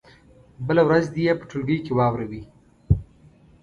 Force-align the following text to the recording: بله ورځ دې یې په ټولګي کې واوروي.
بله 0.67 0.83
ورځ 0.87 1.05
دې 1.15 1.21
یې 1.27 1.33
په 1.39 1.45
ټولګي 1.49 1.77
کې 1.85 1.93
واوروي. 1.97 2.43